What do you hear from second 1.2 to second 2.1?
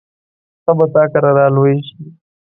را لوی شي.